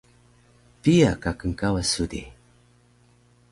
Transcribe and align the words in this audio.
Piya 0.81 1.11
ka 1.21 1.31
knkawas 1.39 1.87
su 1.93 2.03
di? 2.11 2.23